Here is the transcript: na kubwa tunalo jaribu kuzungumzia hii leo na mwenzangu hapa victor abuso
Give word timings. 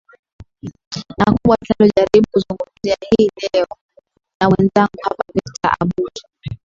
na 1.17 1.25
kubwa 1.33 1.57
tunalo 1.57 1.91
jaribu 1.95 2.27
kuzungumzia 2.31 2.95
hii 3.09 3.29
leo 3.53 3.65
na 4.41 4.49
mwenzangu 4.49 4.97
hapa 5.03 5.23
victor 5.33 5.75
abuso 5.79 6.27